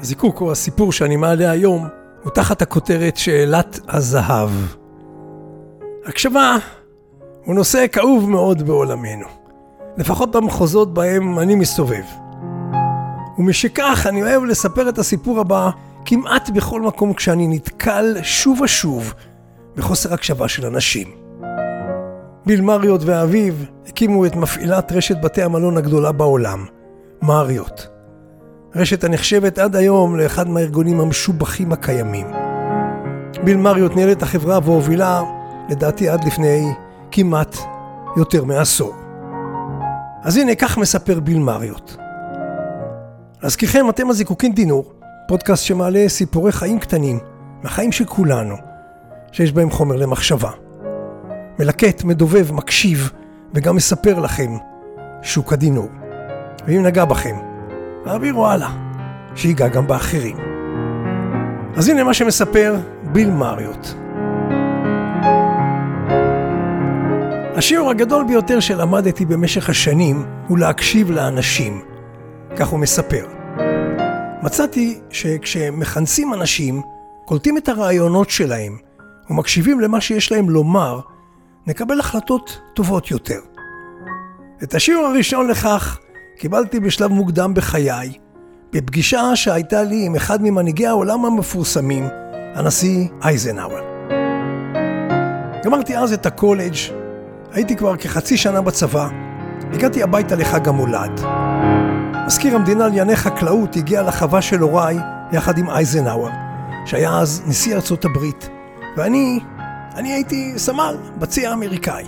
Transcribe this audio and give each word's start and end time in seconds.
הזיקוק 0.00 0.40
או 0.40 0.52
הסיפור 0.52 0.92
שאני 0.92 1.16
מעלה 1.16 1.50
היום 1.50 1.88
הוא 2.22 2.32
תחת 2.32 2.62
הכותרת 2.62 3.16
שאלת 3.16 3.80
הזהב. 3.88 4.50
הקשבה 6.06 6.56
הוא 7.44 7.54
נושא 7.54 7.86
כאוב 7.92 8.30
מאוד 8.30 8.62
בעולמנו, 8.62 9.26
לפחות 9.96 10.30
במחוזות 10.36 10.94
בהם 10.94 11.38
אני 11.38 11.54
מסתובב. 11.54 12.04
ומשכך 13.38 14.06
אני 14.08 14.22
אוהב 14.22 14.44
לספר 14.44 14.88
את 14.88 14.98
הסיפור 14.98 15.40
הבא 15.40 15.70
כמעט 16.04 16.50
בכל 16.50 16.80
מקום 16.80 17.12
כשאני 17.12 17.48
נתקל 17.48 18.16
שוב 18.22 18.60
ושוב 18.60 19.14
בחוסר 19.76 20.14
הקשבה 20.14 20.48
של 20.48 20.66
אנשים. 20.66 21.08
ביל 22.46 22.60
מריות 22.60 23.00
ואביו 23.04 23.54
הקימו 23.86 24.26
את 24.26 24.36
מפעילת 24.36 24.92
רשת 24.92 25.16
בתי 25.22 25.42
המלון 25.42 25.76
הגדולה 25.76 26.12
בעולם, 26.12 26.64
מריות. 27.22 27.99
רשת 28.74 29.04
הנחשבת 29.04 29.58
עד 29.58 29.76
היום 29.76 30.16
לאחד 30.16 30.48
מהארגונים 30.48 31.00
המשובחים 31.00 31.72
הקיימים. 31.72 32.26
ביל 33.44 33.56
מריות 33.56 33.96
ניהל 33.96 34.12
את 34.12 34.22
החברה 34.22 34.58
והובילה, 34.64 35.22
לדעתי 35.68 36.08
עד 36.08 36.24
לפני 36.24 36.72
כמעט 37.10 37.56
יותר 38.16 38.44
מעשור. 38.44 38.94
אז 40.22 40.36
הנה, 40.36 40.54
כך 40.54 40.78
מספר 40.78 41.20
ביל 41.20 41.38
מריות. 41.38 41.96
להזכירכם, 43.42 43.90
אתם 43.90 44.10
הזיקוקין 44.10 44.54
דינור, 44.54 44.92
פודקאסט 45.28 45.64
שמעלה 45.64 46.08
סיפורי 46.08 46.52
חיים 46.52 46.78
קטנים, 46.78 47.18
מהחיים 47.62 47.92
של 47.92 48.04
כולנו, 48.04 48.54
שיש 49.32 49.52
בהם 49.52 49.70
חומר 49.70 49.96
למחשבה. 49.96 50.50
מלקט, 51.58 52.04
מדובב, 52.04 52.52
מקשיב, 52.52 53.10
וגם 53.54 53.76
מספר 53.76 54.18
לכם 54.18 54.56
שוק 55.22 55.52
הדינור. 55.52 55.88
ואם 56.66 56.82
נגע 56.82 57.04
בכם, 57.04 57.36
העבירו 58.06 58.46
הלאה, 58.46 58.70
שיגע 59.34 59.68
גם 59.68 59.86
באחרים. 59.86 60.36
אז 61.76 61.88
הנה 61.88 62.04
מה 62.04 62.14
שמספר 62.14 62.76
ביל 63.02 63.30
מריות. 63.30 63.94
השיעור 67.56 67.90
הגדול 67.90 68.24
ביותר 68.24 68.60
שלמדתי 68.60 69.24
במשך 69.24 69.70
השנים 69.70 70.24
הוא 70.48 70.58
להקשיב 70.58 71.10
לאנשים. 71.10 71.80
כך 72.56 72.68
הוא 72.68 72.80
מספר. 72.80 73.26
מצאתי 74.42 75.00
שכשמכנסים 75.10 76.34
אנשים, 76.34 76.82
קולטים 77.24 77.58
את 77.58 77.68
הרעיונות 77.68 78.30
שלהם 78.30 78.76
ומקשיבים 79.30 79.80
למה 79.80 80.00
שיש 80.00 80.32
להם 80.32 80.50
לומר, 80.50 81.00
נקבל 81.66 82.00
החלטות 82.00 82.60
טובות 82.74 83.10
יותר. 83.10 83.40
את 84.62 84.74
השיעור 84.74 85.06
הראשון 85.06 85.48
לכך 85.48 85.98
קיבלתי 86.40 86.80
בשלב 86.80 87.12
מוקדם 87.12 87.54
בחיי, 87.54 88.12
בפגישה 88.72 89.36
שהייתה 89.36 89.82
לי 89.82 90.06
עם 90.06 90.14
אחד 90.14 90.42
ממנהיגי 90.42 90.86
העולם 90.86 91.24
המפורסמים, 91.24 92.08
הנשיא 92.54 93.08
אייזנהאואר. 93.22 93.82
גמרתי 95.64 95.96
אז 95.96 96.12
את 96.12 96.26
הקולג', 96.26 96.74
הייתי 97.52 97.76
כבר 97.76 97.96
כחצי 97.96 98.36
שנה 98.36 98.60
בצבא, 98.60 99.08
הגעתי 99.72 100.02
הביתה 100.02 100.34
לחג 100.36 100.68
המולד. 100.68 101.20
מזכיר 102.26 102.56
המדינה 102.56 102.86
לענייני 102.86 103.16
חקלאות 103.16 103.76
הגיע 103.76 104.02
לחווה 104.02 104.42
של 104.42 104.60
הוריי 104.60 104.98
יחד 105.32 105.58
עם 105.58 105.70
אייזנהאואר, 105.70 106.30
שהיה 106.86 107.18
אז 107.18 107.42
נשיא 107.46 107.74
ארצות 107.74 108.04
הברית, 108.04 108.48
ואני, 108.96 109.40
אני 109.94 110.12
הייתי 110.12 110.52
סמל 110.56 110.96
בצי 111.18 111.46
האמריקאי. 111.46 112.04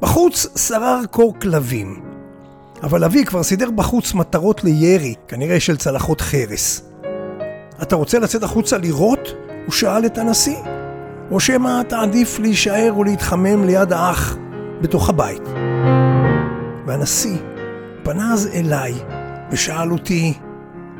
בחוץ 0.00 0.46
שרר 0.68 1.00
קור 1.10 1.34
כלבים, 1.42 2.03
אבל 2.82 3.04
אבי 3.04 3.24
כבר 3.24 3.42
סידר 3.42 3.70
בחוץ 3.70 4.14
מטרות 4.14 4.64
לירי, 4.64 5.14
כנראה 5.28 5.60
של 5.60 5.76
צלחות 5.76 6.20
חרס. 6.20 6.82
אתה 7.82 7.96
רוצה 7.96 8.18
לצאת 8.18 8.42
החוצה 8.42 8.78
לירות? 8.78 9.28
הוא 9.64 9.72
שאל 9.72 10.06
את 10.06 10.18
הנשיא. 10.18 10.56
או 11.30 11.40
שמא 11.40 11.82
תעדיף 11.88 12.38
להישאר 12.38 12.94
ולהתחמם 12.98 13.64
ליד 13.64 13.92
האח 13.92 14.36
בתוך 14.80 15.08
הבית. 15.08 15.42
והנשיא 16.86 17.38
פנה 18.02 18.32
אז 18.32 18.48
אליי 18.54 18.94
ושאל 19.50 19.92
אותי, 19.92 20.34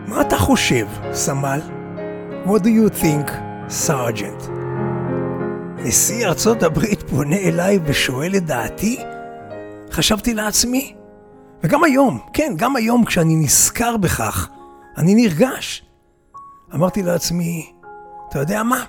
מה 0.09 0.21
אתה 0.21 0.39
חושב, 0.39 0.87
סמל? 1.13 1.61
What 2.47 2.61
do 2.61 2.67
you 2.67 3.03
think, 3.03 3.31
סארג'נט? 3.69 4.43
נשיא 5.77 6.27
ארצות 6.27 6.63
הברית 6.63 7.03
פונה 7.03 7.37
אליי 7.37 7.79
ושואל 7.85 8.37
את 8.37 8.47
דעתי? 8.47 9.01
חשבתי 9.93 10.35
לעצמי. 10.35 10.95
וגם 11.65 11.85
היום, 11.85 12.19
כן, 12.33 12.53
גם 12.57 12.77
היום 12.77 13.05
כשאני 13.05 13.37
נזכר 13.37 13.97
בכך, 13.97 14.49
אני 14.97 15.15
נרגש. 15.15 15.85
אמרתי 16.75 17.03
לעצמי, 17.03 17.73
אתה 18.29 18.39
יודע 18.39 18.63
מה? 18.63 18.85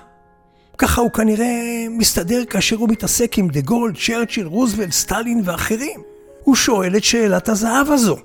ככה 0.78 1.00
הוא 1.00 1.10
כנראה 1.10 1.86
מסתדר 1.90 2.44
כאשר 2.44 2.76
הוא 2.76 2.88
מתעסק 2.88 3.38
עם 3.38 3.48
דה 3.48 3.60
גולד, 3.60 3.96
צ'רצ'יל, 4.06 4.46
רוזוולט, 4.46 4.92
סטלין 4.92 5.42
ואחרים. 5.44 6.00
הוא 6.42 6.54
שואל 6.54 6.96
את 6.96 7.04
שאלת 7.04 7.48
הזהב 7.48 7.90
הזו, 7.90 8.16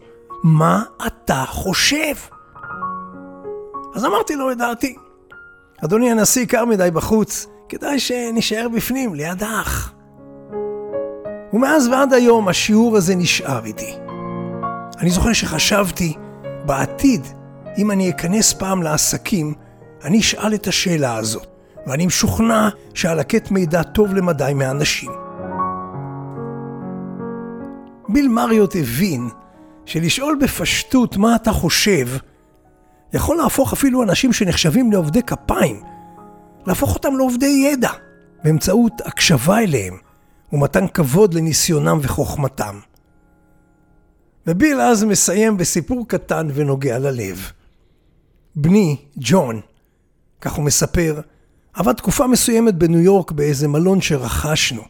מה 0.43 0.83
אתה 1.07 1.43
חושב? 1.47 2.13
אז 3.95 4.05
אמרתי 4.05 4.35
לו 4.35 4.51
את 4.51 4.57
דעתי. 4.57 4.95
אדוני 5.85 6.11
הנשיא, 6.11 6.45
קר 6.45 6.65
מדי 6.65 6.89
בחוץ, 6.93 7.47
כדאי 7.69 7.99
שנשאר 7.99 8.67
בפנים, 8.69 9.15
ליד 9.15 9.43
האח. 9.43 9.93
ומאז 11.53 11.87
ועד 11.87 12.13
היום 12.13 12.47
השיעור 12.47 12.97
הזה 12.97 13.15
נשאר 13.15 13.65
איתי. 13.65 14.00
אני 15.01 15.09
זוכר 15.09 15.33
שחשבתי, 15.33 16.13
בעתיד, 16.65 17.27
אם 17.77 17.91
אני 17.91 18.09
אכנס 18.09 18.53
פעם 18.53 18.83
לעסקים, 18.83 19.53
אני 20.03 20.19
אשאל 20.19 20.53
את 20.53 20.67
השאלה 20.67 21.15
הזאת. 21.15 21.47
ואני 21.87 22.05
משוכנע 22.05 22.69
שהלקט 22.93 23.51
מידע 23.51 23.83
טוב 23.83 24.13
למדי 24.13 24.51
מהאנשים. 24.55 25.11
ביל 28.09 28.27
מריות 28.27 28.75
הבין 28.75 29.29
שלשאול 29.85 30.37
בפשטות 30.41 31.17
מה 31.17 31.35
אתה 31.35 31.51
חושב, 31.51 32.07
יכול 33.13 33.37
להפוך 33.37 33.73
אפילו 33.73 34.03
אנשים 34.03 34.33
שנחשבים 34.33 34.91
לעובדי 34.91 35.23
כפיים, 35.23 35.81
להפוך 36.67 36.95
אותם 36.95 37.17
לעובדי 37.17 37.69
ידע, 37.71 37.91
באמצעות 38.43 39.01
הקשבה 39.05 39.59
אליהם 39.59 39.97
ומתן 40.53 40.87
כבוד 40.87 41.33
לניסיונם 41.33 41.99
וחוכמתם. 42.01 42.90
וביל 44.47 44.81
אז 44.81 45.03
מסיים 45.03 45.57
בסיפור 45.57 46.07
קטן 46.07 46.47
ונוגע 46.53 46.99
ללב. 46.99 47.51
בני, 48.55 48.97
ג'ון, 49.17 49.61
כך 50.41 50.53
הוא 50.53 50.65
מספר, 50.65 51.21
עבד 51.73 51.93
תקופה 51.93 52.27
מסוימת 52.27 52.75
בניו 52.75 52.99
יורק 52.99 53.31
באיזה 53.31 53.67
מלון 53.67 54.01
שרכשנו. 54.01 54.81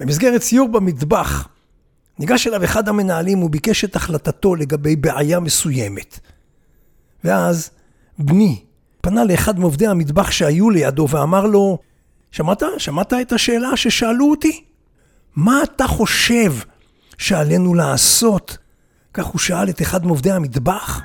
במסגרת 0.00 0.42
סיור 0.42 0.68
במטבח, 0.68 1.48
ניגש 2.18 2.46
אליו 2.46 2.64
אחד 2.64 2.88
המנהלים 2.88 3.42
וביקש 3.42 3.84
את 3.84 3.96
החלטתו 3.96 4.54
לגבי 4.54 4.96
בעיה 4.96 5.40
מסוימת. 5.40 6.20
ואז 7.24 7.70
בני 8.18 8.62
פנה 9.00 9.24
לאחד 9.24 9.58
מעובדי 9.58 9.86
המטבח 9.86 10.30
שהיו 10.30 10.70
לידו 10.70 11.08
ואמר 11.10 11.46
לו, 11.46 11.78
שמעת? 12.30 12.62
שמעת 12.78 13.12
את 13.12 13.32
השאלה 13.32 13.76
ששאלו 13.76 14.30
אותי? 14.30 14.64
מה 15.36 15.62
אתה 15.62 15.86
חושב 15.86 16.52
שעלינו 17.20 17.74
לעשות? 17.74 18.58
כך 19.14 19.26
הוא 19.26 19.38
שאל 19.38 19.68
את 19.68 19.82
אחד 19.82 20.06
מעובדי 20.06 20.30
המטבח. 20.30 21.00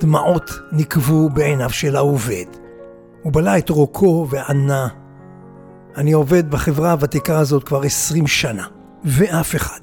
דמעות 0.00 0.50
נקבו 0.72 1.28
בעיניו 1.28 1.70
של 1.70 1.96
העובד. 1.96 2.44
הוא 3.22 3.32
בלע 3.32 3.58
את 3.58 3.70
רוקו 3.70 4.26
וענה, 4.30 4.88
אני 5.96 6.12
עובד 6.12 6.50
בחברה 6.50 6.92
הוותיקה 6.92 7.38
הזאת 7.38 7.64
כבר 7.64 7.82
עשרים 7.82 8.26
שנה, 8.26 8.66
ואף 9.04 9.56
אחד, 9.56 9.80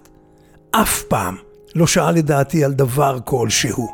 אף 0.72 1.04
פעם, 1.04 1.36
לא 1.76 1.88
שאל 1.88 2.18
את 2.18 2.26
דעתי 2.26 2.64
על 2.64 2.74
דבר 2.74 3.20
כלשהו. 3.26 3.88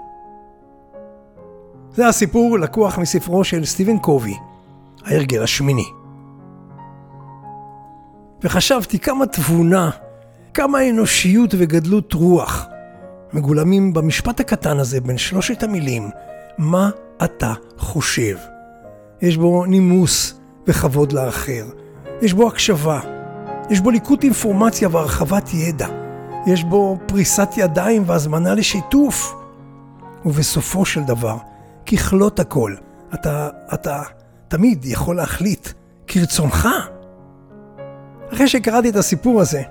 זה 1.92 2.08
הסיפור 2.08 2.60
לקוח 2.60 2.98
מספרו 2.98 3.44
של 3.44 3.66
סטיבן 3.66 3.98
קובי, 3.98 4.36
ההרגל 5.06 5.44
השמיני. 5.44 5.88
וחשבתי 8.44 9.00
כמה 9.00 9.26
תבונה, 9.26 9.90
כמה 10.58 10.90
אנושיות 10.90 11.54
וגדלות 11.58 12.14
רוח 12.14 12.68
מגולמים 13.34 13.94
במשפט 13.94 14.40
הקטן 14.40 14.80
הזה 14.80 15.02
בין 15.02 15.18
שלושת 15.18 15.64
המילים, 15.64 16.10
מה 16.58 16.90
אתה 17.24 17.54
חושב? 17.78 18.38
יש 19.22 19.38
בו 19.38 19.66
נימוס 19.66 20.34
וכבוד 20.68 21.12
לאחר. 21.14 21.66
יש 22.22 22.34
בו 22.34 22.48
הקשבה. 22.48 23.00
יש 23.70 23.80
בו 23.80 23.92
ליקוט 23.92 24.24
אינפורמציה 24.24 24.90
והרחבת 24.92 25.54
ידע. 25.54 25.88
יש 26.48 26.64
בו 26.64 26.98
פריסת 27.06 27.50
ידיים 27.58 28.04
והזמנה 28.06 28.54
לשיתוף. 28.54 29.36
ובסופו 30.26 30.86
של 30.86 31.04
דבר, 31.04 31.38
ככלות 31.86 32.40
הכל, 32.40 32.76
אתה, 33.14 33.50
אתה 33.74 34.02
תמיד 34.48 34.86
יכול 34.86 35.16
להחליט 35.16 35.70
כרצונך. 36.08 36.68
אחרי 38.34 38.48
שקראתי 38.48 38.90
את 38.90 38.96
הסיפור 38.96 39.42
הזה, 39.42 39.62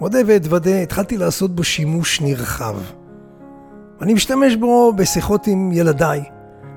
מודה 0.00 0.18
ואתוודה, 0.26 0.82
התחלתי 0.82 1.16
לעשות 1.16 1.54
בו 1.54 1.64
שימוש 1.64 2.20
נרחב. 2.20 2.76
אני 4.02 4.14
משתמש 4.14 4.56
בו 4.56 4.92
בשיחות 4.92 5.46
עם 5.46 5.70
ילדיי, 5.72 6.24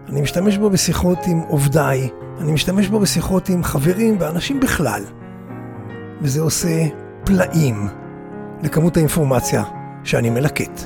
אני 0.10 0.22
משתמש 0.22 0.58
בו 0.58 0.70
בשיחות 0.70 1.20
עם 1.28 1.40
עובדיי, 1.40 2.10
אני 2.40 2.52
משתמש 2.52 2.88
בו 2.88 3.00
בשיחות 3.00 3.50
עם 3.50 3.64
חברים 3.64 4.18
ואנשים 4.20 4.60
בכלל. 4.60 5.04
וזה 6.22 6.42
עושה 6.42 6.86
פלאים 7.24 7.88
לכמות 8.64 8.98
האינפורמציה 8.98 9.64
שאני 10.04 10.30
מלקט. 10.30 10.82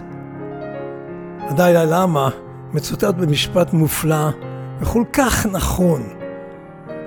הדאי 1.39 1.74
למה 1.74 2.30
מצוטט 2.74 3.13
במשפט 3.13 3.74
מופלא 3.74 4.30
וכל 4.80 5.03
כך 5.13 5.45
נכון. 5.45 6.03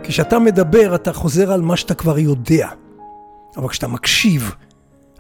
כשאתה 0.03 0.39
מדבר 0.39 0.95
אתה 0.95 1.13
חוזר 1.13 1.53
על 1.53 1.63
מה 1.63 1.77
שאתה 1.77 1.95
כבר 1.95 2.19
יודע, 2.19 2.69
אבל 3.57 3.69
כשאתה 3.69 3.89
מקשיב 3.89 4.55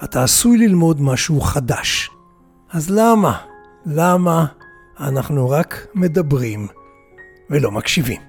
אתה 0.04 0.22
עשוי 0.22 0.58
ללמוד 0.58 1.00
משהו 1.00 1.40
חדש. 1.40 2.10
אז 2.72 2.90
למה? 2.90 3.38
למה 3.86 4.46
אנחנו 5.00 5.50
רק 5.50 5.86
מדברים 5.94 6.66
ולא 7.50 7.70
מקשיבים? 7.70 8.20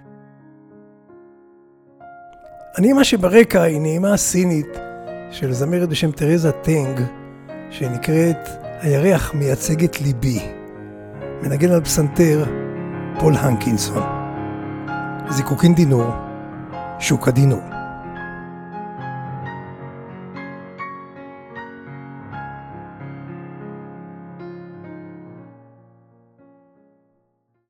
הנעימה 2.78 3.04
שברקע 3.04 3.62
היא 3.62 3.82
נעימה 3.82 4.18
סינית 4.18 4.68
של 5.32 5.54
זמרת 5.54 5.90
בשם 5.90 6.12
תרזה 6.12 6.52
טנג, 6.52 7.02
שנקראת 7.70 8.50
הירח 8.82 9.34
מייצג 9.34 9.84
את 9.84 10.02
ליבי. 10.02 10.40
מנגן 11.44 11.72
על 11.72 11.82
פסנתר 11.84 12.46
פול 13.20 13.36
הנקינסון. 13.36 14.04
זיקוקין 15.30 15.76
דינור, 15.76 16.12
שוק 17.00 17.28
הדינור. 17.28 17.77